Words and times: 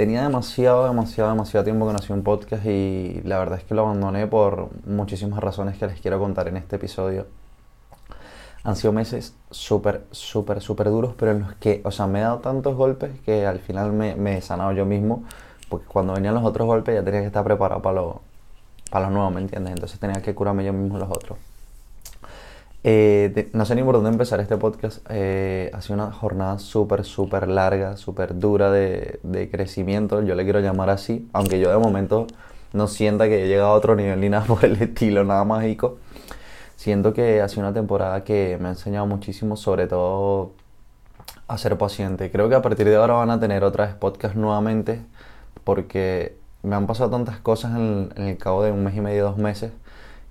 tenía 0.00 0.22
demasiado, 0.22 0.86
demasiado, 0.88 1.28
demasiado 1.28 1.62
tiempo 1.62 1.86
que 1.86 1.92
no 1.92 1.98
hacía 1.98 2.16
un 2.16 2.22
podcast 2.22 2.64
y 2.64 3.20
la 3.22 3.38
verdad 3.38 3.58
es 3.58 3.64
que 3.64 3.74
lo 3.74 3.82
abandoné 3.82 4.26
por 4.26 4.70
muchísimas 4.86 5.40
razones 5.40 5.76
que 5.76 5.86
les 5.86 6.00
quiero 6.00 6.18
contar 6.18 6.48
en 6.48 6.56
este 6.56 6.76
episodio. 6.76 7.26
Han 8.64 8.76
sido 8.76 8.94
meses 8.94 9.34
súper, 9.50 10.06
súper, 10.10 10.62
súper 10.62 10.88
duros, 10.88 11.12
pero 11.18 11.32
en 11.32 11.40
los 11.40 11.52
que, 11.56 11.82
o 11.84 11.90
sea, 11.90 12.06
me 12.06 12.20
he 12.20 12.22
dado 12.22 12.38
tantos 12.38 12.76
golpes 12.76 13.10
que 13.26 13.44
al 13.44 13.58
final 13.58 13.92
me, 13.92 14.16
me 14.16 14.38
he 14.38 14.40
sanado 14.40 14.72
yo 14.72 14.86
mismo, 14.86 15.22
porque 15.68 15.84
cuando 15.86 16.14
venían 16.14 16.32
los 16.32 16.44
otros 16.44 16.66
golpes 16.66 16.94
ya 16.94 17.04
tenía 17.04 17.20
que 17.20 17.26
estar 17.26 17.44
preparado 17.44 17.82
para 17.82 17.96
lo, 17.96 18.22
para 18.90 19.04
los 19.04 19.12
nuevos, 19.12 19.34
¿me 19.34 19.42
entiendes? 19.42 19.74
Entonces 19.74 20.00
tenía 20.00 20.22
que 20.22 20.34
curarme 20.34 20.64
yo 20.64 20.72
mismo 20.72 20.96
los 20.96 21.10
otros. 21.10 21.36
Eh, 22.82 23.50
no 23.52 23.66
sé 23.66 23.74
ni 23.74 23.82
por 23.82 23.94
dónde 23.94 24.10
empezar 24.10 24.40
este 24.40 24.56
podcast. 24.56 25.04
Eh, 25.10 25.70
ha 25.74 25.82
sido 25.82 25.96
una 25.96 26.12
jornada 26.12 26.58
súper, 26.58 27.04
súper 27.04 27.48
larga, 27.48 27.96
súper 27.96 28.38
dura 28.38 28.70
de, 28.70 29.20
de, 29.22 29.50
crecimiento. 29.50 30.22
Yo 30.22 30.34
le 30.34 30.44
quiero 30.44 30.60
llamar 30.60 30.90
así, 30.90 31.28
aunque 31.32 31.60
yo 31.60 31.70
de 31.70 31.78
momento 31.78 32.26
no 32.72 32.86
sienta 32.88 33.28
que 33.28 33.44
he 33.44 33.48
llegado 33.48 33.70
a 33.70 33.74
otro 33.74 33.96
nivel 33.96 34.20
ni 34.20 34.28
nada 34.28 34.44
por 34.46 34.64
el 34.64 34.80
estilo, 34.80 35.24
nada 35.24 35.44
mágico. 35.44 35.98
Siento 36.76 37.12
que 37.12 37.42
ha 37.42 37.48
sido 37.48 37.62
una 37.62 37.74
temporada 37.74 38.24
que 38.24 38.56
me 38.60 38.68
ha 38.68 38.70
enseñado 38.70 39.06
muchísimo, 39.06 39.56
sobre 39.56 39.86
todo 39.86 40.52
a 41.48 41.58
ser 41.58 41.76
paciente. 41.78 42.30
Creo 42.30 42.48
que 42.48 42.54
a 42.54 42.62
partir 42.62 42.88
de 42.88 42.96
ahora 42.96 43.14
van 43.14 43.30
a 43.30 43.40
tener 43.40 43.64
otra 43.64 43.86
vez 43.86 43.94
podcast 43.96 44.36
nuevamente, 44.36 45.02
porque 45.64 46.36
me 46.62 46.76
han 46.76 46.86
pasado 46.86 47.10
tantas 47.10 47.38
cosas 47.40 47.76
en, 47.76 48.10
en 48.16 48.28
el 48.28 48.38
cabo 48.38 48.62
de 48.62 48.72
un 48.72 48.84
mes 48.84 48.96
y 48.96 49.00
medio, 49.00 49.24
dos 49.24 49.36
meses 49.38 49.72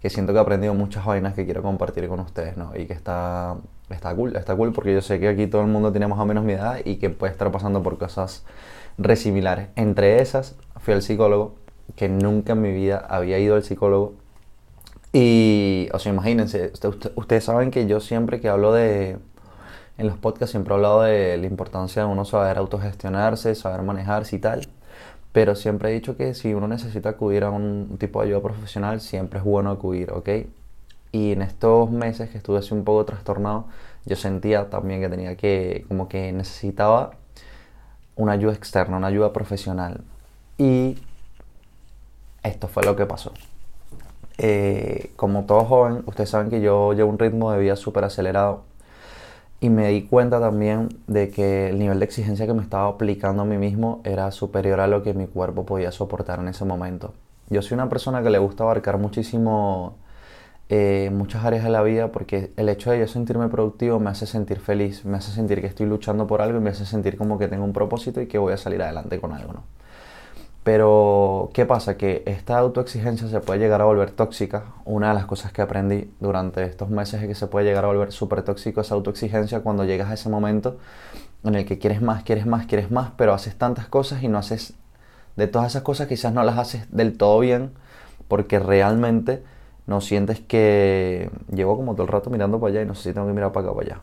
que 0.01 0.09
siento 0.09 0.33
que 0.33 0.39
he 0.39 0.41
aprendido 0.41 0.73
muchas 0.73 1.05
vainas 1.05 1.33
que 1.33 1.45
quiero 1.45 1.61
compartir 1.61 2.07
con 2.07 2.19
ustedes, 2.21 2.55
¿no? 2.57 2.71
Y 2.75 2.85
que 2.85 2.93
está, 2.93 3.57
está 3.89 4.15
cool, 4.15 4.35
está 4.35 4.55
cool 4.55 4.71
porque 4.71 4.93
yo 4.93 5.01
sé 5.01 5.19
que 5.19 5.27
aquí 5.27 5.47
todo 5.47 5.61
el 5.61 5.67
mundo 5.67 5.91
tiene 5.91 6.07
más 6.07 6.19
o 6.19 6.25
menos 6.25 6.43
mi 6.43 6.53
edad 6.53 6.79
y 6.85 6.97
que 6.97 7.09
puede 7.09 7.31
estar 7.31 7.51
pasando 7.51 7.83
por 7.83 7.97
cosas 7.97 8.45
resimilares. 8.97 9.69
Entre 9.75 10.21
esas, 10.21 10.55
fui 10.77 10.93
al 10.93 11.01
psicólogo, 11.01 11.55
que 11.95 12.07
nunca 12.07 12.53
en 12.53 12.61
mi 12.61 12.71
vida 12.71 13.05
había 13.09 13.39
ido 13.39 13.55
al 13.55 13.63
psicólogo. 13.63 14.13
Y, 15.11 15.89
o 15.91 15.99
sea, 15.99 16.13
imagínense, 16.13 16.71
ustedes 17.15 17.43
saben 17.43 17.71
que 17.71 17.87
yo 17.87 17.99
siempre 17.99 18.39
que 18.39 18.47
hablo 18.47 18.71
de, 18.73 19.17
en 19.97 20.07
los 20.07 20.17
podcasts 20.17 20.51
siempre 20.51 20.73
he 20.73 20.75
hablado 20.75 21.01
de 21.01 21.37
la 21.37 21.47
importancia 21.47 22.03
de 22.03 22.07
uno 22.07 22.25
saber 22.25 22.57
autogestionarse, 22.57 23.55
saber 23.55 23.81
manejarse 23.81 24.37
y 24.37 24.39
tal. 24.39 24.69
Pero 25.31 25.55
siempre 25.55 25.89
he 25.89 25.93
dicho 25.93 26.17
que 26.17 26.33
si 26.33 26.53
uno 26.53 26.67
necesita 26.67 27.09
acudir 27.09 27.43
a 27.43 27.51
un 27.51 27.97
tipo 27.99 28.21
de 28.21 28.27
ayuda 28.27 28.41
profesional, 28.41 28.99
siempre 28.99 29.39
es 29.39 29.45
bueno 29.45 29.69
acudir, 29.69 30.11
¿ok? 30.11 30.29
Y 31.11 31.31
en 31.31 31.41
estos 31.41 31.91
meses 31.91 32.29
que 32.29 32.37
estuve 32.37 32.59
así 32.59 32.73
un 32.73 32.83
poco 32.83 33.05
trastornado, 33.05 33.65
yo 34.05 34.15
sentía 34.15 34.69
también 34.69 35.01
que 35.01 35.09
tenía 35.09 35.35
que, 35.35 35.85
como 35.87 36.07
que 36.07 36.31
necesitaba 36.31 37.11
una 38.15 38.33
ayuda 38.33 38.53
externa, 38.53 38.97
una 38.97 39.07
ayuda 39.07 39.33
profesional. 39.33 40.01
Y 40.57 40.97
esto 42.43 42.67
fue 42.67 42.83
lo 42.83 42.95
que 42.95 43.05
pasó. 43.05 43.33
Eh, 44.37 45.11
como 45.15 45.45
todo 45.45 45.65
joven, 45.65 46.03
ustedes 46.05 46.29
saben 46.29 46.49
que 46.49 46.61
yo 46.61 46.93
llevo 46.93 47.09
un 47.09 47.19
ritmo 47.19 47.51
de 47.51 47.59
vida 47.59 47.75
súper 47.75 48.03
acelerado 48.03 48.63
y 49.61 49.69
me 49.69 49.89
di 49.89 50.03
cuenta 50.03 50.39
también 50.39 50.89
de 51.07 51.29
que 51.29 51.69
el 51.69 51.79
nivel 51.79 51.99
de 51.99 52.05
exigencia 52.05 52.47
que 52.47 52.53
me 52.53 52.61
estaba 52.61 52.87
aplicando 52.87 53.43
a 53.43 53.45
mí 53.45 53.57
mismo 53.57 54.01
era 54.05 54.31
superior 54.31 54.79
a 54.79 54.87
lo 54.87 55.03
que 55.03 55.13
mi 55.13 55.27
cuerpo 55.27 55.65
podía 55.65 55.91
soportar 55.91 56.39
en 56.39 56.47
ese 56.47 56.65
momento. 56.65 57.13
Yo 57.49 57.61
soy 57.61 57.75
una 57.75 57.89
persona 57.89 58.23
que 58.23 58.29
le 58.29 58.37
gusta 58.37 58.63
abarcar 58.63 58.97
muchísimo 58.97 59.95
eh, 60.69 61.09
muchas 61.11 61.43
áreas 61.43 61.63
de 61.63 61.71
la 61.71 61.81
vida 61.81 62.11
porque 62.11 62.51
el 62.55 62.69
hecho 62.69 62.91
de 62.91 62.99
yo 62.99 63.07
sentirme 63.07 63.49
productivo 63.49 63.99
me 63.99 64.11
hace 64.11 64.27
sentir 64.27 64.59
feliz, 64.59 65.03
me 65.03 65.17
hace 65.17 65.31
sentir 65.31 65.61
que 65.61 65.67
estoy 65.67 65.87
luchando 65.87 66.27
por 66.27 66.41
algo 66.41 66.59
y 66.59 66.61
me 66.61 66.69
hace 66.69 66.85
sentir 66.85 67.17
como 67.17 67.39
que 67.39 67.47
tengo 67.47 67.65
un 67.65 67.73
propósito 67.73 68.21
y 68.21 68.27
que 68.27 68.37
voy 68.37 68.53
a 68.53 68.57
salir 68.57 68.81
adelante 68.83 69.19
con 69.19 69.33
algo, 69.33 69.53
¿no? 69.53 69.63
Pero, 70.71 71.49
¿qué 71.51 71.65
pasa? 71.65 71.97
Que 71.97 72.21
esta 72.27 72.59
autoexigencia 72.59 73.27
se 73.27 73.39
puede 73.39 73.59
llegar 73.59 73.81
a 73.81 73.85
volver 73.85 74.11
tóxica. 74.11 74.65
Una 74.85 75.07
de 75.07 75.15
las 75.15 75.25
cosas 75.25 75.51
que 75.51 75.63
aprendí 75.63 76.13
durante 76.19 76.63
estos 76.63 76.91
meses 76.91 77.23
es 77.23 77.27
que 77.27 77.33
se 77.33 77.47
puede 77.47 77.65
llegar 77.65 77.85
a 77.85 77.87
volver 77.87 78.11
súper 78.11 78.43
tóxico 78.43 78.79
esa 78.79 78.93
autoexigencia 78.93 79.61
cuando 79.61 79.83
llegas 79.83 80.11
a 80.11 80.13
ese 80.13 80.29
momento 80.29 80.77
en 81.43 81.55
el 81.55 81.65
que 81.65 81.79
quieres 81.79 82.03
más, 82.03 82.21
quieres 82.21 82.45
más, 82.45 82.67
quieres 82.67 82.91
más, 82.91 83.09
pero 83.17 83.33
haces 83.33 83.55
tantas 83.55 83.87
cosas 83.87 84.21
y 84.21 84.27
no 84.27 84.37
haces, 84.37 84.75
de 85.37 85.47
todas 85.47 85.69
esas 85.71 85.81
cosas 85.81 86.07
quizás 86.07 86.33
no 86.33 86.43
las 86.43 86.59
haces 86.59 86.85
del 86.91 87.17
todo 87.17 87.39
bien 87.39 87.71
porque 88.27 88.59
realmente 88.59 89.41
no 89.87 90.01
sientes 90.01 90.39
que... 90.39 91.31
Llevo 91.51 91.77
como 91.77 91.93
todo 91.93 92.03
el 92.03 92.09
rato 92.09 92.29
mirando 92.29 92.59
para 92.59 92.73
allá 92.73 92.81
y 92.83 92.85
no 92.85 92.93
sé 92.93 93.09
si 93.09 93.13
tengo 93.15 93.25
que 93.25 93.33
mirar 93.33 93.51
para 93.53 93.69
acá 93.69 93.71
o 93.71 93.75
para 93.75 93.87
allá. 93.87 94.01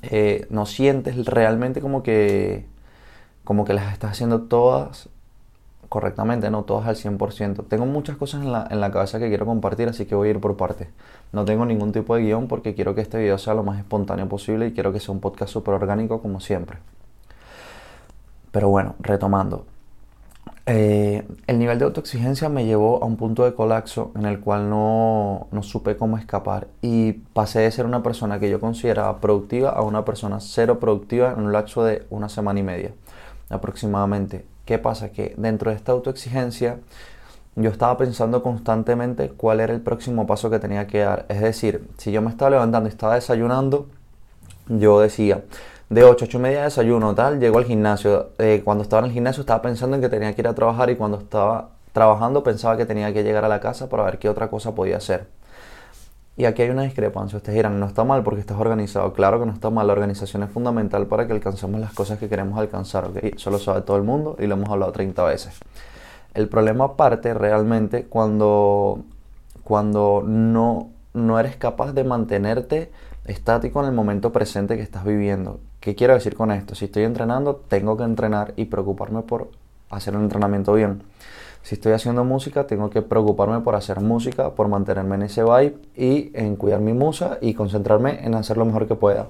Eh, 0.00 0.46
no 0.48 0.64
sientes 0.64 1.26
realmente 1.26 1.82
como 1.82 2.02
que 2.02 2.72
como 3.44 3.66
que 3.66 3.74
las 3.74 3.92
estás 3.92 4.12
haciendo 4.12 4.44
todas 4.44 5.10
correctamente, 5.94 6.50
no 6.50 6.64
todas 6.64 6.88
al 6.88 6.96
100%. 6.96 7.68
Tengo 7.68 7.86
muchas 7.86 8.16
cosas 8.16 8.42
en 8.42 8.50
la, 8.50 8.66
en 8.68 8.80
la 8.80 8.90
cabeza 8.90 9.20
que 9.20 9.28
quiero 9.28 9.46
compartir, 9.46 9.88
así 9.88 10.06
que 10.06 10.16
voy 10.16 10.26
a 10.26 10.30
ir 10.32 10.40
por 10.40 10.56
partes. 10.56 10.88
No 11.30 11.44
tengo 11.44 11.64
ningún 11.64 11.92
tipo 11.92 12.16
de 12.16 12.22
guion 12.22 12.48
porque 12.48 12.74
quiero 12.74 12.96
que 12.96 13.00
este 13.00 13.16
video 13.18 13.38
sea 13.38 13.54
lo 13.54 13.62
más 13.62 13.78
espontáneo 13.78 14.28
posible 14.28 14.66
y 14.66 14.72
quiero 14.72 14.92
que 14.92 14.98
sea 14.98 15.12
un 15.14 15.20
podcast 15.20 15.52
súper 15.52 15.74
orgánico 15.74 16.20
como 16.20 16.40
siempre. 16.40 16.78
Pero 18.50 18.70
bueno, 18.70 18.96
retomando. 18.98 19.66
Eh, 20.66 21.24
el 21.46 21.58
nivel 21.60 21.78
de 21.78 21.84
autoexigencia 21.84 22.48
me 22.48 22.64
llevó 22.66 23.00
a 23.00 23.06
un 23.06 23.16
punto 23.16 23.44
de 23.44 23.54
colapso 23.54 24.10
en 24.16 24.26
el 24.26 24.40
cual 24.40 24.68
no, 24.68 25.46
no, 25.52 25.62
supe 25.62 25.96
cómo 25.96 26.18
escapar 26.18 26.66
y 26.82 27.12
pasé 27.12 27.60
de 27.60 27.70
ser 27.70 27.86
una 27.86 28.02
persona 28.02 28.40
que 28.40 28.50
yo 28.50 28.58
consideraba 28.58 29.20
productiva 29.20 29.70
a 29.70 29.82
una 29.82 30.04
persona 30.04 30.40
cero 30.40 30.80
productiva 30.80 31.32
en 31.32 31.44
un 31.44 31.52
lapso 31.52 31.84
de 31.84 32.04
una 32.10 32.28
semana 32.28 32.58
y 32.58 32.62
media 32.64 32.90
aproximadamente. 33.48 34.53
¿Qué 34.64 34.78
pasa? 34.78 35.10
Que 35.10 35.34
dentro 35.36 35.70
de 35.70 35.76
esta 35.76 35.92
autoexigencia 35.92 36.78
yo 37.56 37.70
estaba 37.70 37.96
pensando 37.98 38.42
constantemente 38.42 39.30
cuál 39.30 39.60
era 39.60 39.72
el 39.72 39.80
próximo 39.80 40.26
paso 40.26 40.50
que 40.50 40.58
tenía 40.58 40.86
que 40.86 41.00
dar. 41.00 41.26
Es 41.28 41.40
decir, 41.40 41.88
si 41.98 42.10
yo 42.12 42.22
me 42.22 42.30
estaba 42.30 42.50
levantando 42.50 42.88
y 42.88 42.92
estaba 42.92 43.14
desayunando, 43.14 43.86
yo 44.68 45.00
decía, 45.00 45.44
de 45.90 46.04
8 46.04 46.24
a 46.24 46.28
8 46.28 46.38
y 46.38 46.40
media 46.40 46.64
desayuno, 46.64 47.14
tal, 47.14 47.38
llego 47.38 47.58
al 47.58 47.64
gimnasio. 47.64 48.30
Eh, 48.38 48.62
cuando 48.64 48.82
estaba 48.82 49.00
en 49.00 49.06
el 49.06 49.12
gimnasio 49.12 49.42
estaba 49.42 49.62
pensando 49.62 49.96
en 49.96 50.02
que 50.02 50.08
tenía 50.08 50.34
que 50.34 50.40
ir 50.40 50.48
a 50.48 50.54
trabajar 50.54 50.90
y 50.90 50.96
cuando 50.96 51.18
estaba 51.18 51.70
trabajando 51.92 52.42
pensaba 52.42 52.76
que 52.76 52.86
tenía 52.86 53.12
que 53.12 53.22
llegar 53.22 53.44
a 53.44 53.48
la 53.48 53.60
casa 53.60 53.88
para 53.88 54.02
ver 54.02 54.18
qué 54.18 54.28
otra 54.28 54.48
cosa 54.48 54.74
podía 54.74 54.96
hacer. 54.96 55.26
Y 56.36 56.46
aquí 56.46 56.62
hay 56.62 56.70
una 56.70 56.82
discrepancia. 56.82 57.36
Ustedes 57.36 57.56
dirán, 57.56 57.78
no 57.78 57.86
está 57.86 58.02
mal 58.04 58.24
porque 58.24 58.40
estás 58.40 58.58
organizado. 58.58 59.12
Claro 59.12 59.38
que 59.38 59.46
no 59.46 59.52
está 59.52 59.70
mal. 59.70 59.86
La 59.86 59.92
organización 59.92 60.42
es 60.42 60.50
fundamental 60.50 61.06
para 61.06 61.26
que 61.26 61.32
alcancemos 61.32 61.80
las 61.80 61.92
cosas 61.92 62.18
que 62.18 62.28
queremos 62.28 62.58
alcanzar. 62.58 63.06
¿okay? 63.06 63.34
Eso 63.36 63.50
lo 63.50 63.58
sabe 63.58 63.82
todo 63.82 63.96
el 63.96 64.02
mundo 64.02 64.36
y 64.40 64.46
lo 64.46 64.54
hemos 64.54 64.68
hablado 64.68 64.90
30 64.90 65.22
veces. 65.24 65.60
El 66.34 66.48
problema 66.48 66.96
parte 66.96 67.32
realmente 67.34 68.06
cuando, 68.06 69.04
cuando 69.62 70.24
no, 70.26 70.90
no 71.12 71.38
eres 71.38 71.54
capaz 71.56 71.92
de 71.92 72.02
mantenerte 72.02 72.90
estático 73.24 73.80
en 73.80 73.86
el 73.86 73.92
momento 73.92 74.32
presente 74.32 74.76
que 74.76 74.82
estás 74.82 75.04
viviendo. 75.04 75.60
¿Qué 75.78 75.94
quiero 75.94 76.14
decir 76.14 76.34
con 76.34 76.50
esto? 76.50 76.74
Si 76.74 76.86
estoy 76.86 77.04
entrenando, 77.04 77.56
tengo 77.68 77.96
que 77.96 78.02
entrenar 78.02 78.54
y 78.56 78.64
preocuparme 78.64 79.22
por 79.22 79.50
hacer 79.90 80.16
un 80.16 80.24
entrenamiento 80.24 80.72
bien. 80.72 81.02
Si 81.64 81.76
estoy 81.76 81.92
haciendo 81.92 82.24
música, 82.24 82.66
tengo 82.66 82.90
que 82.90 83.00
preocuparme 83.00 83.60
por 83.60 83.74
hacer 83.74 84.00
música, 84.00 84.50
por 84.50 84.68
mantenerme 84.68 85.14
en 85.14 85.22
ese 85.22 85.42
vibe 85.42 85.78
y 85.96 86.30
en 86.34 86.56
cuidar 86.56 86.80
mi 86.80 86.92
musa 86.92 87.38
y 87.40 87.54
concentrarme 87.54 88.22
en 88.22 88.34
hacer 88.34 88.58
lo 88.58 88.66
mejor 88.66 88.86
que 88.86 88.94
pueda. 88.96 89.28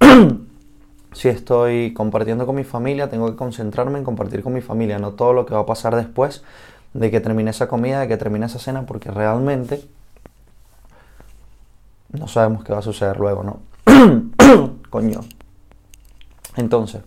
si 1.12 1.28
estoy 1.28 1.94
compartiendo 1.94 2.44
con 2.44 2.56
mi 2.56 2.64
familia, 2.64 3.08
tengo 3.08 3.30
que 3.30 3.36
concentrarme 3.36 4.00
en 4.00 4.04
compartir 4.04 4.42
con 4.42 4.52
mi 4.52 4.62
familia, 4.62 4.98
no 4.98 5.12
todo 5.12 5.32
lo 5.32 5.46
que 5.46 5.54
va 5.54 5.60
a 5.60 5.66
pasar 5.66 5.94
después 5.94 6.42
de 6.92 7.12
que 7.12 7.20
termine 7.20 7.52
esa 7.52 7.68
comida, 7.68 8.00
de 8.00 8.08
que 8.08 8.16
termine 8.16 8.46
esa 8.46 8.58
cena, 8.58 8.84
porque 8.84 9.12
realmente 9.12 9.80
no 12.10 12.26
sabemos 12.26 12.64
qué 12.64 12.72
va 12.72 12.80
a 12.80 12.82
suceder 12.82 13.20
luego, 13.20 13.44
¿no? 13.44 13.60
Coño. 14.90 15.20
Entonces, 16.56 17.02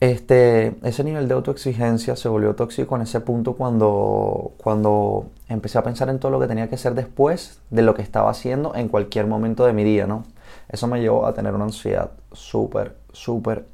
este, 0.00 0.76
ese 0.82 1.04
nivel 1.04 1.28
de 1.28 1.34
autoexigencia 1.34 2.16
se 2.16 2.28
volvió 2.28 2.54
tóxico 2.54 2.96
en 2.96 3.02
ese 3.02 3.20
punto 3.20 3.54
cuando, 3.54 4.52
cuando 4.58 5.26
empecé 5.48 5.78
a 5.78 5.82
pensar 5.82 6.08
en 6.08 6.18
todo 6.18 6.30
lo 6.30 6.40
que 6.40 6.46
tenía 6.46 6.68
que 6.68 6.74
hacer 6.74 6.94
después 6.94 7.60
de 7.70 7.82
lo 7.82 7.94
que 7.94 8.02
estaba 8.02 8.30
haciendo 8.30 8.74
en 8.74 8.88
cualquier 8.88 9.26
momento 9.26 9.64
de 9.64 9.72
mi 9.72 9.84
día, 9.84 10.06
¿no? 10.06 10.24
Eso 10.68 10.86
me 10.88 11.00
llevó 11.00 11.26
a 11.26 11.34
tener 11.34 11.54
una 11.54 11.64
ansiedad 11.64 12.10
súper, 12.32 12.96
súper 13.12 13.66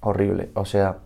horrible. 0.00 0.50
O 0.54 0.64
sea, 0.64 0.98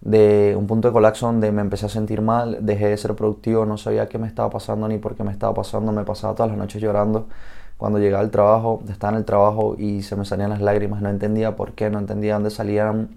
de 0.00 0.54
un 0.56 0.66
punto 0.66 0.88
de 0.88 0.92
colapso 0.92 1.26
donde 1.26 1.52
me 1.52 1.60
empecé 1.60 1.86
a 1.86 1.88
sentir 1.88 2.22
mal, 2.22 2.58
dejé 2.62 2.88
de 2.88 2.96
ser 2.96 3.14
productivo, 3.14 3.66
no 3.66 3.76
sabía 3.78 4.08
qué 4.08 4.18
me 4.18 4.26
estaba 4.26 4.50
pasando 4.50 4.88
ni 4.88 4.98
por 4.98 5.16
qué 5.16 5.24
me 5.24 5.32
estaba 5.32 5.54
pasando, 5.54 5.92
me 5.92 6.04
pasaba 6.04 6.34
todas 6.34 6.50
las 6.50 6.58
noches 6.58 6.80
llorando. 6.80 7.26
Cuando 7.76 7.98
llegaba 8.00 8.22
al 8.22 8.30
trabajo, 8.30 8.82
estaba 8.88 9.12
en 9.12 9.18
el 9.18 9.24
trabajo 9.24 9.76
y 9.78 10.02
se 10.02 10.16
me 10.16 10.24
salían 10.24 10.50
las 10.50 10.60
lágrimas, 10.60 11.00
no 11.00 11.10
entendía 11.10 11.54
por 11.54 11.72
qué, 11.74 11.90
no 11.90 11.98
entendía 12.00 12.34
dónde 12.34 12.50
salían 12.50 13.10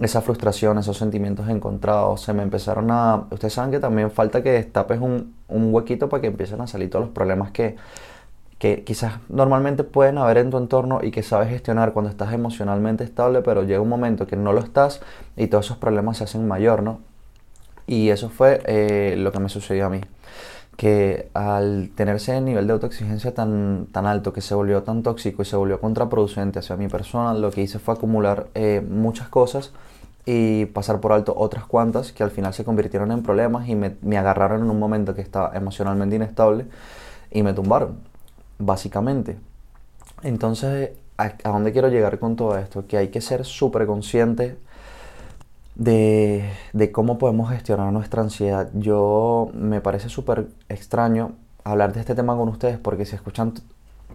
esa 0.00 0.20
frustración, 0.22 0.78
esos 0.78 0.96
sentimientos 0.96 1.48
encontrados, 1.48 2.20
se 2.22 2.32
me 2.32 2.42
empezaron 2.42 2.90
a... 2.90 3.26
Ustedes 3.30 3.52
saben 3.52 3.70
que 3.70 3.78
también 3.78 4.10
falta 4.10 4.42
que 4.42 4.50
destapes 4.50 5.00
un, 5.00 5.34
un 5.48 5.72
huequito 5.72 6.08
para 6.08 6.20
que 6.20 6.26
empiecen 6.28 6.60
a 6.60 6.66
salir 6.66 6.90
todos 6.90 7.06
los 7.06 7.14
problemas 7.14 7.52
que, 7.52 7.76
que 8.58 8.82
quizás 8.82 9.14
normalmente 9.28 9.84
pueden 9.84 10.18
haber 10.18 10.38
en 10.38 10.50
tu 10.50 10.58
entorno 10.58 11.00
y 11.02 11.10
que 11.10 11.22
sabes 11.22 11.48
gestionar 11.48 11.92
cuando 11.92 12.10
estás 12.10 12.32
emocionalmente 12.32 13.04
estable, 13.04 13.42
pero 13.42 13.62
llega 13.62 13.80
un 13.80 13.88
momento 13.88 14.26
que 14.26 14.36
no 14.36 14.52
lo 14.52 14.60
estás 14.60 15.00
y 15.36 15.46
todos 15.46 15.66
esos 15.66 15.76
problemas 15.76 16.18
se 16.18 16.24
hacen 16.24 16.48
mayor, 16.48 16.82
¿no? 16.82 17.00
Y 17.86 18.08
eso 18.08 18.30
fue 18.30 18.62
eh, 18.66 19.14
lo 19.18 19.30
que 19.32 19.38
me 19.38 19.48
sucedió 19.48 19.86
a 19.86 19.90
mí. 19.90 20.00
Que 20.76 21.30
al 21.34 21.90
tenerse 21.94 22.36
el 22.36 22.44
nivel 22.44 22.66
de 22.66 22.72
autoexigencia 22.72 23.32
tan, 23.32 23.86
tan 23.92 24.06
alto, 24.06 24.32
que 24.32 24.40
se 24.40 24.54
volvió 24.54 24.82
tan 24.82 25.02
tóxico 25.02 25.42
y 25.42 25.44
se 25.44 25.56
volvió 25.56 25.80
contraproducente 25.80 26.58
hacia 26.58 26.76
mi 26.76 26.88
persona, 26.88 27.34
lo 27.34 27.50
que 27.50 27.62
hice 27.62 27.78
fue 27.78 27.94
acumular 27.94 28.48
eh, 28.54 28.84
muchas 28.86 29.28
cosas 29.28 29.72
y 30.26 30.66
pasar 30.66 31.00
por 31.00 31.12
alto 31.12 31.34
otras 31.36 31.66
cuantas 31.66 32.12
que 32.12 32.22
al 32.22 32.30
final 32.30 32.54
se 32.54 32.64
convirtieron 32.64 33.12
en 33.12 33.22
problemas 33.22 33.68
y 33.68 33.74
me, 33.74 34.18
agarraron 34.18 34.62
en 34.62 34.70
un 34.70 34.78
momento 34.78 35.14
que 35.14 35.20
estaba 35.20 35.54
emocionalmente 35.54 36.16
inestable 36.16 36.66
y 37.30 37.42
me 37.42 37.52
tumbaron, 37.52 37.98
básicamente. 38.58 39.36
Entonces, 40.22 40.92
¿a, 41.18 41.32
dónde 41.44 41.72
quiero 41.72 41.88
llegar 41.88 42.18
con 42.18 42.36
todo 42.36 42.56
esto? 42.56 42.86
Que 42.86 42.96
hay 42.96 43.08
que 43.08 43.20
ser 43.20 43.44
súper 43.44 43.86
consciente 43.86 44.56
de, 45.74 46.48
de, 46.72 46.92
cómo 46.92 47.18
podemos 47.18 47.50
gestionar 47.50 47.92
nuestra 47.92 48.22
ansiedad. 48.22 48.70
Yo 48.74 49.50
me 49.54 49.80
parece 49.80 50.08
súper 50.08 50.48
extraño 50.68 51.32
hablar 51.64 51.92
de 51.92 52.00
este 52.00 52.14
tema 52.14 52.36
con 52.36 52.48
ustedes 52.48 52.78
porque 52.78 53.06
si 53.06 53.16
escuchan 53.16 53.54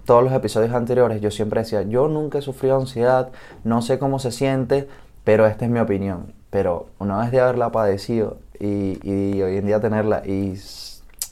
todos 0.06 0.24
los 0.24 0.34
episodios 0.34 0.74
anteriores, 0.74 1.22
yo 1.22 1.32
siempre 1.32 1.62
decía, 1.62 1.84
yo 1.84 2.08
nunca 2.08 2.40
he 2.40 2.42
sufrido 2.42 2.78
ansiedad, 2.78 3.30
no 3.64 3.82
sé 3.82 4.00
cómo 4.00 4.18
se 4.18 4.32
siente, 4.32 4.88
pero 5.24 5.46
esta 5.46 5.66
es 5.66 5.72
mi 5.72 5.80
opinión. 5.80 6.34
Pero 6.50 6.88
una 6.98 7.20
vez 7.20 7.32
de 7.32 7.40
haberla 7.40 7.72
padecido 7.72 8.40
y, 8.60 8.98
hoy 9.42 9.58
en 9.58 9.68
día 9.68 9.80
tenerla, 9.80 10.24
y 10.26 10.58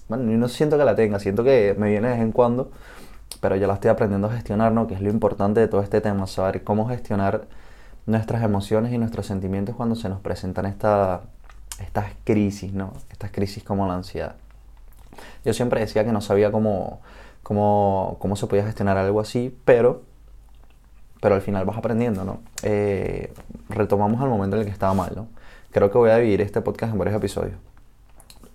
bueno, 0.09 0.31
yo 0.31 0.38
no 0.38 0.47
siento 0.47 0.77
que 0.77 0.85
la 0.85 0.95
tenga, 0.95 1.19
siento 1.19 1.44
que 1.44 1.75
me 1.77 1.89
viene 1.89 2.09
de 2.09 2.13
vez 2.13 2.23
en 2.23 2.31
cuando, 2.31 2.69
pero 3.41 3.56
yo 3.56 3.65
la 3.65 3.73
estoy 3.73 3.89
aprendiendo 3.89 4.27
a 4.27 4.33
gestionar, 4.33 4.71
¿no? 4.71 4.85
Que 4.85 4.94
es 4.94 5.01
lo 5.01 5.09
importante 5.09 5.59
de 5.59 5.68
todo 5.68 5.81
este 5.81 6.00
tema, 6.01 6.27
saber 6.27 6.63
cómo 6.63 6.88
gestionar 6.88 7.47
nuestras 8.07 8.42
emociones 8.42 8.94
y 8.94 8.98
nuestros 8.98 9.27
sentimientos 9.27 9.75
cuando 9.75 9.95
se 9.95 10.09
nos 10.09 10.21
presentan 10.21 10.65
esta, 10.65 11.21
estas 11.80 12.13
crisis, 12.24 12.74
¿no? 12.74 12.94
Estas 13.12 13.31
crisis 13.31 13.63
como 13.63 13.86
la 13.86 13.94
ansiedad. 13.94 14.36
Yo 15.45 15.54
siempre 15.54 15.81
decía 15.81 16.06
que 16.06 16.12
no 16.12 16.21
sabía 16.21 16.51
cómo, 16.51 17.01
cómo, 17.44 18.18
cómo 18.19 18.36
se 18.36 18.48
podía 18.48 18.63
gestionar 18.63 18.98
algo 18.98 19.19
así, 19.19 19.56
pero, 19.65 20.04
pero 21.21 21.36
al 21.36 21.42
final 21.42 21.65
vas 21.65 21.77
aprendiendo, 21.77 22.24
¿no? 22.24 22.39
Eh, 22.63 23.33
retomamos 23.69 24.21
al 24.21 24.30
momento 24.30 24.56
en 24.56 24.62
el 24.62 24.65
que 24.65 24.74
estaba 24.74 24.94
mal, 24.94 25.12
¿no? 25.15 25.27
Creo 25.71 25.92
que 25.92 25.98
voy 25.98 26.09
a 26.09 26.18
dividir 26.18 26.42
este 26.42 26.62
podcast 26.62 26.94
en 26.94 27.00
varios 27.00 27.18
episodios. 27.18 27.57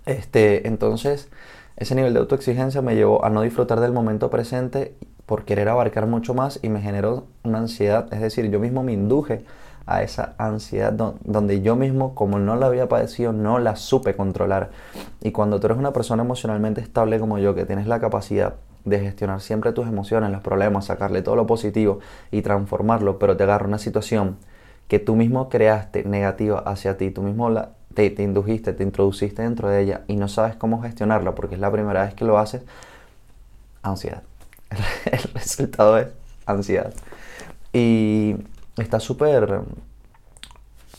Este, 0.07 0.67
entonces, 0.67 1.29
ese 1.77 1.93
nivel 1.93 2.13
de 2.13 2.19
autoexigencia 2.19 2.81
me 2.81 2.95
llevó 2.95 3.23
a 3.23 3.29
no 3.29 3.41
disfrutar 3.41 3.79
del 3.79 3.91
momento 3.91 4.31
presente 4.31 4.95
por 5.33 5.45
querer 5.45 5.67
abarcar 5.67 6.05
mucho 6.05 6.35
más 6.35 6.59
y 6.61 6.69
me 6.69 6.79
generó 6.79 7.23
una 7.41 7.57
ansiedad, 7.57 8.07
es 8.13 8.21
decir, 8.21 8.51
yo 8.51 8.59
mismo 8.59 8.83
me 8.83 8.93
induje 8.93 9.43
a 9.87 10.03
esa 10.03 10.35
ansiedad 10.37 10.93
donde 10.93 11.63
yo 11.63 11.75
mismo, 11.75 12.13
como 12.13 12.37
no 12.37 12.55
la 12.55 12.67
había 12.67 12.87
padecido, 12.87 13.33
no 13.33 13.57
la 13.57 13.75
supe 13.75 14.15
controlar. 14.15 14.69
Y 15.21 15.31
cuando 15.31 15.59
tú 15.59 15.65
eres 15.65 15.79
una 15.79 15.91
persona 15.91 16.21
emocionalmente 16.21 16.81
estable 16.81 17.19
como 17.19 17.39
yo, 17.39 17.55
que 17.55 17.65
tienes 17.65 17.87
la 17.87 17.99
capacidad 17.99 18.57
de 18.85 18.99
gestionar 18.99 19.41
siempre 19.41 19.71
tus 19.71 19.87
emociones, 19.87 20.29
los 20.29 20.41
problemas, 20.41 20.85
sacarle 20.85 21.23
todo 21.23 21.35
lo 21.35 21.47
positivo 21.47 21.97
y 22.29 22.43
transformarlo, 22.43 23.17
pero 23.17 23.35
te 23.35 23.41
agarra 23.41 23.65
una 23.65 23.79
situación 23.79 24.37
que 24.87 24.99
tú 24.99 25.15
mismo 25.15 25.49
creaste 25.49 26.03
negativa 26.03 26.59
hacia 26.59 26.95
ti, 26.95 27.09
tú 27.09 27.23
mismo 27.23 27.51
te, 27.95 28.07
te 28.11 28.21
indujiste, 28.21 28.71
te 28.73 28.83
introduciste 28.83 29.41
dentro 29.41 29.67
de 29.67 29.81
ella 29.81 30.01
y 30.07 30.15
no 30.15 30.27
sabes 30.27 30.55
cómo 30.55 30.83
gestionarla 30.83 31.33
porque 31.33 31.55
es 31.55 31.59
la 31.59 31.71
primera 31.71 32.03
vez 32.03 32.13
que 32.13 32.23
lo 32.23 32.37
haces, 32.37 32.61
ansiedad. 33.81 34.21
el 35.11 35.33
resultado 35.33 35.97
es 35.97 36.07
ansiedad. 36.45 36.93
Y 37.73 38.35
está 38.77 38.99
súper... 38.99 39.61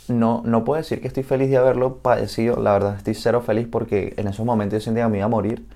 No, 0.09 0.43
no 0.45 0.65
puedo 0.65 0.77
decir 0.77 1.01
que 1.01 1.09
estoy 1.09 1.23
feliz 1.23 1.49
de 1.49 1.57
haberlo 1.57 1.97
padecido, 1.97 2.57
la 2.57 2.75
verdad 2.75 2.97
estoy 2.97 3.15
cero 3.15 3.41
feliz 3.41 3.67
porque 3.71 4.13
en 4.19 4.29
esos 4.29 4.45
momentos 4.45 4.81
yo 4.81 4.85
sentía 4.85 5.05
que 5.05 5.11
me 5.11 5.17
iba 5.19 5.27
a 5.27 5.31
morir. 5.31 5.67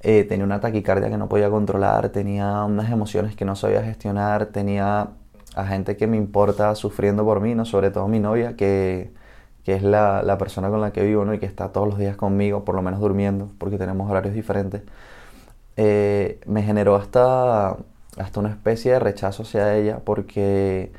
Eh, 0.00 0.24
tenía 0.24 0.44
una 0.44 0.60
taquicardia 0.60 1.10
que 1.10 1.18
no 1.18 1.28
podía 1.28 1.50
controlar, 1.50 2.08
tenía 2.10 2.64
unas 2.64 2.90
emociones 2.90 3.34
que 3.34 3.44
no 3.44 3.56
sabía 3.56 3.82
gestionar, 3.82 4.46
tenía 4.46 5.10
a 5.54 5.66
gente 5.66 5.96
que 5.96 6.06
me 6.06 6.16
importa 6.16 6.74
sufriendo 6.76 7.24
por 7.24 7.40
mí, 7.40 7.54
¿no? 7.54 7.64
sobre 7.64 7.90
todo 7.90 8.06
mi 8.06 8.20
novia, 8.20 8.56
que, 8.56 9.12
que 9.64 9.74
es 9.74 9.82
la, 9.82 10.22
la, 10.22 10.38
persona 10.38 10.70
con 10.70 10.80
la 10.80 10.92
que 10.92 11.02
vivo 11.02 11.24
¿no? 11.24 11.34
y 11.34 11.38
que 11.40 11.46
está 11.46 11.70
todos 11.72 11.88
los 11.88 11.98
días 11.98 12.16
conmigo, 12.16 12.64
por 12.64 12.76
lo 12.76 12.82
menos 12.82 13.00
durmiendo, 13.00 13.50
porque 13.58 13.76
tenemos 13.76 14.08
horarios 14.10 14.34
diferentes. 14.34 14.82
Eh, 15.80 16.40
me 16.46 16.64
generó 16.64 16.96
hasta, 16.96 17.76
hasta 18.16 18.40
una 18.40 18.50
especie 18.50 18.92
de 18.92 18.98
rechazo 18.98 19.44
hacia 19.44 19.76
ella 19.76 20.00
porque 20.04 20.90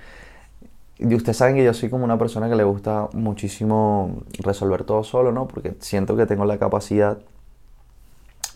y 0.99 1.15
ustedes 1.15 1.37
saben 1.37 1.55
que 1.55 1.63
yo 1.65 1.73
soy 1.73 1.89
como 1.89 2.05
una 2.05 2.17
persona 2.17 2.49
que 2.49 2.55
le 2.55 2.63
gusta 2.63 3.09
muchísimo 3.13 4.21
resolver 4.39 4.83
todo 4.85 5.03
solo, 5.03 5.31
¿no? 5.33 5.47
Porque 5.47 5.75
siento 5.79 6.15
que 6.15 6.25
tengo 6.25 6.45
la 6.45 6.57
capacidad 6.57 7.17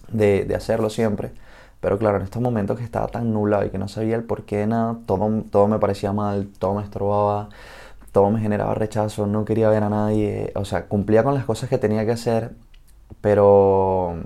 de, 0.09 0.45
de, 0.45 0.55
hacerlo 0.55 0.89
siempre. 0.89 1.31
Pero 1.81 1.97
claro, 1.97 2.17
en 2.17 2.23
estos 2.23 2.41
momentos 2.41 2.77
que 2.77 2.83
estaba 2.85 3.07
tan 3.07 3.33
nublado 3.33 3.65
y 3.65 3.69
que 3.69 3.77
no 3.77 3.87
sabía 3.89 4.15
el 4.15 4.23
porqué 4.23 4.57
de 4.57 4.67
nada, 4.67 4.97
todo, 5.05 5.43
todo 5.51 5.67
me 5.67 5.79
parecía 5.79 6.13
mal, 6.13 6.49
todo 6.59 6.75
me 6.75 6.83
estorbaba, 6.83 7.49
todo 8.13 8.29
me 8.31 8.39
generaba 8.41 8.73
rechazo, 8.75 9.27
no 9.27 9.45
quería 9.45 9.69
ver 9.69 9.83
a 9.83 9.89
nadie. 9.89 10.53
O 10.55 10.65
sea, 10.65 10.87
cumplía 10.87 11.23
con 11.23 11.35
las 11.35 11.45
cosas 11.45 11.69
que 11.69 11.77
tenía 11.77 12.05
que 12.05 12.11
hacer, 12.13 12.51
pero, 13.21 14.17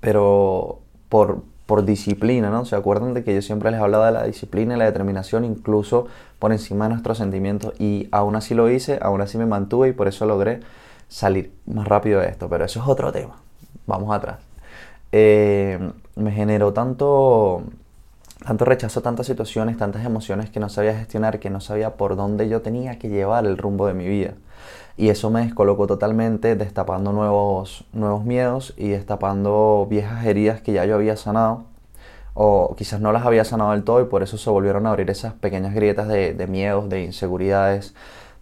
pero 0.00 0.80
por, 1.08 1.42
por 1.66 1.84
disciplina, 1.84 2.50
¿no? 2.50 2.64
¿Se 2.64 2.76
acuerdan 2.76 3.14
de 3.14 3.24
que 3.24 3.34
yo 3.34 3.42
siempre 3.42 3.70
les 3.70 3.80
hablaba 3.80 4.06
de 4.06 4.12
la 4.12 4.24
disciplina 4.24 4.74
y 4.74 4.78
la 4.78 4.86
determinación, 4.86 5.44
incluso 5.44 6.06
por 6.38 6.52
encima 6.52 6.86
de 6.86 6.90
nuestros 6.90 7.18
sentimientos? 7.18 7.74
Y 7.78 8.08
aún 8.10 8.36
así 8.36 8.54
lo 8.54 8.70
hice, 8.70 8.98
aún 9.02 9.20
así 9.20 9.38
me 9.38 9.46
mantuve 9.46 9.88
y 9.88 9.92
por 9.92 10.08
eso 10.08 10.26
logré 10.26 10.60
salir 11.08 11.52
más 11.66 11.86
rápido 11.86 12.20
de 12.20 12.28
esto. 12.28 12.48
Pero 12.48 12.64
eso 12.64 12.80
es 12.80 12.88
otro 12.88 13.12
tema. 13.12 13.36
Vamos 13.86 14.14
atrás. 14.14 14.38
Eh, 15.12 15.78
me 16.16 16.32
generó 16.32 16.72
tanto, 16.72 17.62
tanto 18.44 18.64
rechazo, 18.64 19.02
tantas 19.02 19.26
situaciones, 19.26 19.76
tantas 19.76 20.04
emociones 20.04 20.50
que 20.50 20.60
no 20.60 20.68
sabía 20.68 20.94
gestionar, 20.94 21.40
que 21.40 21.50
no 21.50 21.60
sabía 21.60 21.96
por 21.96 22.16
dónde 22.16 22.48
yo 22.48 22.62
tenía 22.62 22.98
que 22.98 23.08
llevar 23.08 23.46
el 23.46 23.58
rumbo 23.58 23.86
de 23.86 23.94
mi 23.94 24.06
vida. 24.08 24.34
Y 24.96 25.10
eso 25.10 25.30
me 25.30 25.42
descolocó 25.42 25.86
totalmente, 25.86 26.56
destapando 26.56 27.12
nuevos, 27.12 27.84
nuevos 27.92 28.24
miedos 28.24 28.74
y 28.76 28.88
destapando 28.88 29.86
viejas 29.88 30.24
heridas 30.24 30.60
que 30.60 30.72
ya 30.72 30.84
yo 30.84 30.96
había 30.96 31.16
sanado. 31.16 31.64
O 32.34 32.74
quizás 32.76 33.00
no 33.00 33.12
las 33.12 33.26
había 33.26 33.44
sanado 33.44 33.72
del 33.72 33.84
todo 33.84 34.00
y 34.00 34.04
por 34.06 34.22
eso 34.22 34.38
se 34.38 34.50
volvieron 34.50 34.86
a 34.86 34.90
abrir 34.90 35.10
esas 35.10 35.34
pequeñas 35.34 35.74
grietas 35.74 36.08
de, 36.08 36.34
de 36.34 36.46
miedos, 36.46 36.88
de 36.88 37.02
inseguridades, 37.04 37.94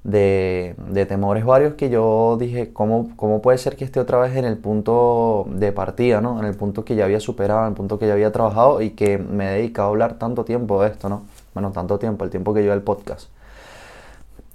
de, 0.06 0.76
de, 0.88 1.04
temores 1.04 1.44
varios 1.44 1.74
que 1.74 1.90
yo 1.90 2.36
dije, 2.38 2.72
¿cómo, 2.72 3.10
¿cómo 3.16 3.42
puede 3.42 3.58
ser 3.58 3.74
que 3.74 3.84
esté 3.84 3.98
otra 3.98 4.18
vez 4.18 4.36
en 4.36 4.44
el 4.44 4.56
punto 4.56 5.46
de 5.50 5.72
partida, 5.72 6.20
¿no? 6.20 6.38
En 6.38 6.46
el 6.46 6.54
punto 6.54 6.84
que 6.84 6.94
ya 6.94 7.04
había 7.04 7.18
superado, 7.18 7.62
en 7.62 7.68
el 7.68 7.74
punto 7.74 7.98
que 7.98 8.06
ya 8.06 8.12
había 8.12 8.30
trabajado 8.30 8.80
y 8.82 8.90
que 8.90 9.18
me 9.18 9.48
he 9.48 9.56
dedicado 9.56 9.88
a 9.88 9.90
hablar 9.90 10.14
tanto 10.14 10.44
tiempo 10.44 10.80
de 10.80 10.90
esto, 10.90 11.08
¿no? 11.08 11.24
Bueno, 11.54 11.72
tanto 11.72 11.98
tiempo, 11.98 12.24
el 12.24 12.30
tiempo 12.30 12.54
que 12.54 12.62
lleva 12.62 12.74
el 12.74 12.82
podcast. 12.82 13.30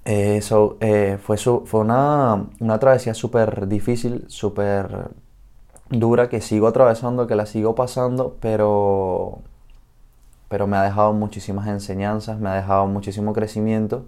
Eso 0.06 0.78
eh, 0.80 1.18
fue, 1.22 1.38
su, 1.38 1.64
fue 1.66 1.82
una, 1.82 2.46
una 2.62 2.80
travesía 2.80 3.14
súper 3.14 3.68
difícil, 3.68 4.24
súper 4.28 5.10
dura, 5.90 6.30
que 6.30 6.40
sigo 6.40 6.68
atravesando, 6.68 7.28
que 7.28 7.36
la 7.36 7.46
sigo 7.46 7.76
pasando, 7.76 8.38
pero, 8.40 9.40
pero 10.48 10.66
me 10.66 10.78
ha 10.78 10.84
dejado 10.84 11.12
muchísimas 11.12 11.68
enseñanzas, 11.68 12.40
me 12.40 12.50
ha 12.50 12.54
dejado 12.56 12.88
muchísimo 12.88 13.34
crecimiento. 13.34 14.06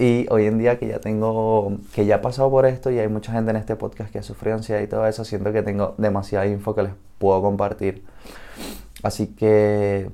Y 0.00 0.26
hoy 0.30 0.46
en 0.46 0.56
día 0.56 0.78
que 0.78 0.88
ya 0.88 0.98
tengo, 0.98 1.76
que 1.92 2.06
ya 2.06 2.16
he 2.16 2.18
pasado 2.20 2.50
por 2.50 2.64
esto 2.64 2.90
y 2.90 2.98
hay 2.98 3.08
mucha 3.08 3.32
gente 3.32 3.50
en 3.50 3.58
este 3.58 3.76
podcast 3.76 4.10
que 4.10 4.18
ha 4.18 4.22
sufrido 4.22 4.56
ansiedad 4.56 4.80
y 4.80 4.86
todo 4.86 5.06
eso, 5.06 5.26
siento 5.26 5.52
que 5.52 5.62
tengo 5.62 5.94
demasiada 5.98 6.46
info 6.46 6.74
que 6.74 6.84
les 6.84 6.92
puedo 7.18 7.42
compartir. 7.42 8.02
Así 9.02 9.26
que 9.26 10.10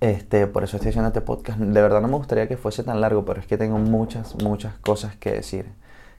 este, 0.00 0.46
por 0.46 0.62
eso 0.62 0.76
estoy 0.76 0.90
haciendo 0.90 1.08
este 1.08 1.22
podcast. 1.22 1.58
De 1.58 1.80
verdad 1.80 2.02
no 2.02 2.08
me 2.08 2.16
gustaría 2.16 2.46
que 2.48 2.58
fuese 2.58 2.84
tan 2.84 3.00
largo, 3.00 3.24
pero 3.24 3.40
es 3.40 3.46
que 3.46 3.56
tengo 3.56 3.78
muchas, 3.78 4.34
muchas 4.42 4.74
cosas 4.80 5.16
que 5.16 5.32
decir. 5.32 5.72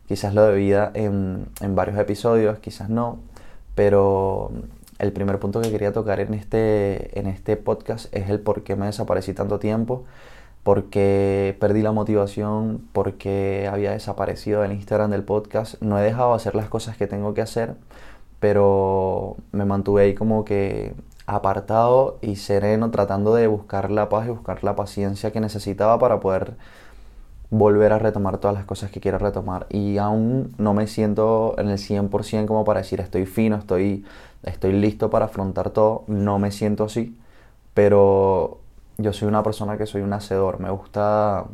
Quizás 0.07 0.33
lo 0.33 0.43
debida 0.43 0.89
en, 0.95 1.45
en 1.61 1.75
varios 1.75 1.99
episodios, 1.99 2.57
quizás 2.57 2.89
no. 2.89 3.19
Pero 3.75 4.51
el 4.97 5.13
primer 5.13 5.37
punto 5.37 5.61
que 5.61 5.69
quería 5.69 5.93
tocar 5.93 6.19
en 6.21 6.33
este, 6.33 7.19
en 7.19 7.27
este 7.27 7.55
podcast 7.55 8.11
es 8.15 8.31
el 8.31 8.39
por 8.39 8.63
qué 8.63 8.75
me 8.75 8.87
desaparecí 8.87 9.35
tanto 9.35 9.59
tiempo, 9.59 10.05
por 10.63 10.85
qué 10.85 11.57
perdí 11.59 11.81
la 11.81 11.91
motivación, 11.91 12.87
por 12.93 13.15
qué 13.15 13.69
había 13.71 13.91
desaparecido 13.91 14.61
del 14.61 14.71
Instagram 14.73 15.11
del 15.11 15.23
podcast. 15.23 15.81
No 15.81 15.99
he 15.99 16.03
dejado 16.03 16.31
de 16.31 16.37
hacer 16.37 16.55
las 16.55 16.69
cosas 16.69 16.97
que 16.97 17.07
tengo 17.07 17.33
que 17.33 17.41
hacer, 17.41 17.75
pero 18.39 19.37
me 19.51 19.65
mantuve 19.65 20.03
ahí 20.03 20.15
como 20.15 20.45
que 20.45 20.95
apartado 21.27 22.17
y 22.21 22.37
sereno, 22.37 22.91
tratando 22.91 23.35
de 23.35 23.47
buscar 23.47 23.91
la 23.91 24.09
paz 24.09 24.27
y 24.27 24.31
buscar 24.31 24.63
la 24.63 24.75
paciencia 24.75 25.31
que 25.31 25.39
necesitaba 25.41 25.99
para 25.99 26.19
poder 26.19 26.55
volver 27.49 27.93
a 27.93 27.99
retomar 27.99 28.39
todas 28.39 28.55
las 28.55 28.65
cosas 28.65 28.91
que 28.91 28.99
quiero 28.99 29.19
retomar. 29.19 29.67
Y 29.69 29.97
aún 29.97 30.53
no 30.57 30.73
me 30.73 30.87
siento 30.87 31.55
en 31.59 31.69
el 31.69 31.77
100% 31.77 32.47
como 32.47 32.65
para 32.65 32.81
decir 32.81 32.99
estoy 33.01 33.25
fino, 33.25 33.57
estoy, 33.57 34.05
estoy 34.43 34.73
listo 34.73 35.09
para 35.09 35.25
afrontar 35.25 35.69
todo. 35.69 36.03
No 36.07 36.39
me 36.39 36.51
siento 36.51 36.85
así, 36.85 37.17
pero 37.73 38.62
yo 38.97 39.13
soy 39.13 39.27
una 39.27 39.43
persona 39.43 39.77
que 39.77 39.85
soy 39.85 40.01
un 40.01 40.13
hacedor, 40.13 40.59
me 40.59 40.69
gusta 40.69 41.45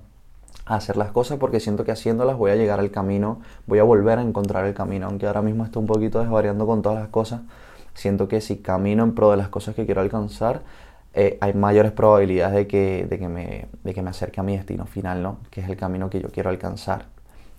hacer 0.65 0.97
las 0.97 1.11
cosas 1.11 1.37
porque 1.39 1.59
siento 1.59 1.83
que 1.83 1.91
haciéndolas 1.91 2.37
voy 2.37 2.51
a 2.51 2.55
llegar 2.55 2.79
al 2.79 2.91
camino, 2.91 3.41
voy 3.65 3.79
a 3.79 3.83
volver 3.83 4.19
a 4.19 4.21
encontrar 4.21 4.65
el 4.65 4.73
camino, 4.73 5.07
aunque 5.07 5.27
ahora 5.27 5.41
mismo 5.41 5.65
estoy 5.65 5.81
un 5.81 5.87
poquito 5.87 6.19
desvariando 6.19 6.67
con 6.67 6.81
todas 6.81 6.99
las 6.99 7.09
cosas, 7.09 7.41
siento 7.93 8.27
que 8.27 8.41
si 8.41 8.57
camino 8.57 9.03
en 9.03 9.15
pro 9.15 9.31
de 9.31 9.37
las 9.37 9.49
cosas 9.49 9.75
que 9.75 9.85
quiero 9.85 10.01
alcanzar, 10.01 10.61
eh, 11.13 11.37
hay 11.41 11.53
mayores 11.53 11.91
probabilidades 11.91 12.55
de 12.55 12.67
que, 12.67 13.07
de, 13.09 13.19
que 13.19 13.27
me, 13.27 13.67
de 13.83 13.93
que 13.93 14.01
me 14.01 14.11
acerque 14.11 14.39
a 14.39 14.43
mi 14.43 14.55
destino 14.55 14.85
final, 14.85 15.23
¿no? 15.23 15.39
Que 15.49 15.61
es 15.61 15.69
el 15.69 15.75
camino 15.75 16.09
que 16.09 16.21
yo 16.21 16.29
quiero 16.29 16.49
alcanzar. 16.49 17.05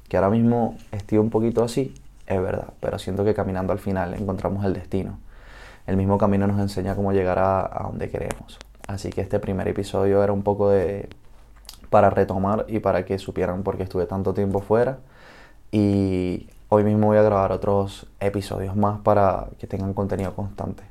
Que 0.09 0.17
ahora 0.17 0.31
mismo 0.31 0.77
estoy 0.93 1.19
un 1.19 1.31
poquito 1.31 1.65
así, 1.65 1.95
es 2.27 2.41
verdad, 2.41 2.69
pero 2.81 2.99
siento 2.99 3.25
que 3.25 3.35
caminando 3.35 3.73
al 3.73 3.81
final 3.81 4.15
encontramos 4.15 4.65
el 4.65 4.73
destino. 4.73 5.19
El 5.87 5.97
mismo 5.97 6.17
camino 6.17 6.47
nos 6.47 6.61
enseña 6.61 6.95
cómo 6.95 7.13
llegar 7.13 7.39
a, 7.39 7.61
a 7.61 7.89
donde 7.89 8.09
queremos. 8.09 8.59
Así 8.91 9.11
que 9.11 9.21
este 9.21 9.39
primer 9.39 9.69
episodio 9.69 10.23
era 10.25 10.33
un 10.33 10.43
poco 10.43 10.71
de 10.71 11.09
para 11.91 12.11
retomar 12.11 12.67
y 12.69 12.81
para 12.81 13.05
que 13.05 13.19
supieran 13.19 13.63
por 13.63 13.77
qué 13.77 13.85
estuve 13.85 14.07
tanto 14.07 14.35
tiempo 14.35 14.61
fuera. 14.61 14.99
Y 15.71 16.49
hoy 16.69 16.83
mismo 16.85 17.07
voy 17.09 17.19
a 17.19 17.23
grabar 17.23 17.53
otros 17.53 18.07
episodios 18.19 18.75
más 18.77 19.01
para 19.01 19.47
que 19.59 19.69
tengan 19.69 19.95
contenido 19.95 20.35
constante. 20.35 20.83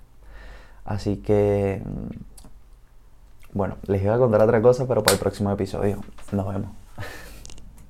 Así 0.86 1.18
que, 1.18 1.82
mm, 1.84 3.58
bueno, 3.58 3.76
les 3.88 4.02
iba 4.02 4.16
a 4.16 4.18
contar 4.18 4.42
otra 4.42 4.62
cosa, 4.62 4.88
pero 4.88 5.04
para 5.04 5.16
el 5.16 5.20
próximo 5.20 5.52
episodio. 5.52 6.00
Nos 6.32 6.48
vemos. 6.48 6.70